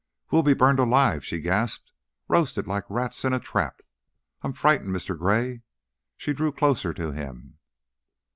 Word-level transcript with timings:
"We'll 0.31 0.41
be 0.41 0.55
burned 0.55 0.79
alive!" 0.79 1.23
she 1.23 1.39
gasped. 1.39 1.93
"Roasted 2.27 2.65
like 2.65 2.85
rats 2.89 3.23
in 3.23 3.33
a 3.33 3.39
trap. 3.39 3.81
I 4.41 4.47
I'm 4.47 4.53
frightened, 4.53 4.89
Mr. 4.95 5.15
Gray." 5.15 5.61
She 6.17 6.33
drew 6.33 6.51
closer 6.51 6.91
to 6.91 7.11
him. 7.11 7.59